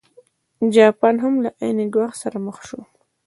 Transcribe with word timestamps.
جاپان 0.75 1.15
هم 1.23 1.33
له 1.43 1.49
عین 1.61 1.79
ګواښ 1.93 2.13
سره 2.23 2.37
مخ 2.45 2.57
شو. 2.67 2.79